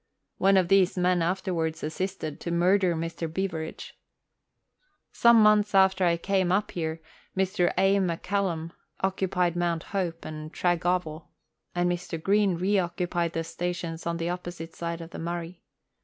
[0.39, 3.31] One of these men afterwards assisted ta murder Mr.
[3.31, 3.93] Beveridge.
[5.11, 7.01] Some months after I came up here,
[7.37, 7.71] Mr.
[7.77, 7.97] A.
[7.97, 11.27] McCallum occupied Mount Hope and Tragowel,
[11.75, 12.19] and Mr.
[12.19, 15.61] Greene re occupied the stations on the opposite side of the Murray.